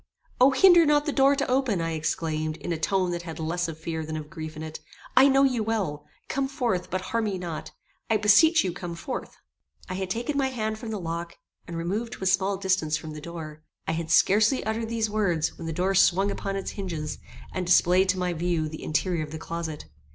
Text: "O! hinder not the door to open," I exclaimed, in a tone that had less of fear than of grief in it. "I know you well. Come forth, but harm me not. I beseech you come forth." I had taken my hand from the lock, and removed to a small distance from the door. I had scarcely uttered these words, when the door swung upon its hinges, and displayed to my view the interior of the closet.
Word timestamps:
"O! 0.39 0.49
hinder 0.49 0.83
not 0.83 1.05
the 1.05 1.11
door 1.11 1.35
to 1.35 1.47
open," 1.47 1.79
I 1.79 1.91
exclaimed, 1.91 2.57
in 2.57 2.73
a 2.73 2.79
tone 2.79 3.11
that 3.11 3.21
had 3.21 3.37
less 3.39 3.67
of 3.67 3.77
fear 3.77 4.03
than 4.03 4.17
of 4.17 4.31
grief 4.31 4.57
in 4.57 4.63
it. 4.63 4.79
"I 5.15 5.27
know 5.27 5.43
you 5.43 5.61
well. 5.61 6.07
Come 6.27 6.47
forth, 6.47 6.89
but 6.89 7.01
harm 7.11 7.25
me 7.25 7.37
not. 7.37 7.69
I 8.09 8.17
beseech 8.17 8.63
you 8.63 8.71
come 8.73 8.95
forth." 8.95 9.37
I 9.87 9.93
had 9.93 10.09
taken 10.09 10.35
my 10.39 10.47
hand 10.47 10.79
from 10.79 10.89
the 10.89 10.99
lock, 10.99 11.37
and 11.67 11.77
removed 11.77 12.13
to 12.13 12.23
a 12.23 12.25
small 12.25 12.57
distance 12.57 12.97
from 12.97 13.11
the 13.11 13.21
door. 13.21 13.61
I 13.87 13.91
had 13.91 14.09
scarcely 14.09 14.63
uttered 14.63 14.89
these 14.89 15.07
words, 15.07 15.55
when 15.55 15.67
the 15.67 15.71
door 15.71 15.93
swung 15.93 16.31
upon 16.31 16.55
its 16.55 16.71
hinges, 16.71 17.19
and 17.53 17.63
displayed 17.67 18.09
to 18.09 18.17
my 18.17 18.33
view 18.33 18.67
the 18.67 18.83
interior 18.83 19.23
of 19.23 19.29
the 19.31 19.37
closet. 19.37 19.85